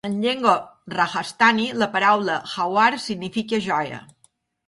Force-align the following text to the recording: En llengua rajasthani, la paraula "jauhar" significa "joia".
En 0.07 0.13
llengua 0.21 0.53
rajasthani, 0.93 1.67
la 1.83 1.89
paraula 1.97 2.39
"jauhar" 2.55 2.89
significa 3.05 3.63
"joia". 3.67 4.01